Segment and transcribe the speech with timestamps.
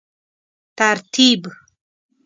[0.77, 1.41] ترتیب